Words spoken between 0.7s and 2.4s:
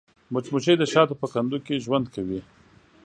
د شاتو په کندو کې ژوند کوي